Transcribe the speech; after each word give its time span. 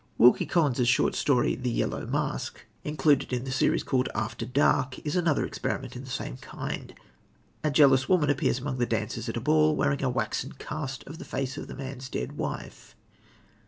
Wilkie 0.17 0.47
Collins' 0.47 0.87
short 0.87 1.13
story, 1.13 1.53
The 1.53 1.69
Yellow 1.69 2.07
Mask, 2.07 2.65
included 2.83 3.31
in 3.31 3.43
the 3.43 3.51
series 3.51 3.83
called 3.83 4.09
After 4.15 4.47
Dark, 4.47 4.97
is 5.05 5.15
another 5.15 5.45
experiment 5.45 5.95
in 5.95 6.03
the 6.05 6.09
same 6.09 6.37
kind. 6.37 6.95
A 7.63 7.69
jealous 7.69 8.09
woman 8.09 8.31
appears 8.31 8.57
among 8.57 8.79
the 8.79 8.87
dancers 8.87 9.29
at 9.29 9.37
a 9.37 9.41
ball, 9.41 9.75
wearing 9.75 10.01
a 10.01 10.09
waxen 10.09 10.53
cast 10.53 11.03
of 11.03 11.19
the 11.19 11.23
face 11.23 11.55
of 11.55 11.67
the 11.67 11.75
man's 11.75 12.09
dead 12.09 12.31
wife. 12.31 12.95